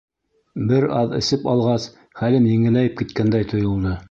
[0.71, 1.87] Бер аҙ эсеп алғас,
[2.23, 3.99] хәлем еңеләйеп киткәндәй тойолдо.